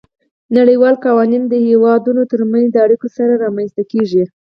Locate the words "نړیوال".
0.57-0.95